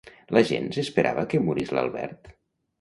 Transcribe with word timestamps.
La 0.37 0.41
gent 0.51 0.65
s'esperava 0.77 1.27
que 1.35 1.43
morís 1.45 1.77
l'Albert? 1.79 2.35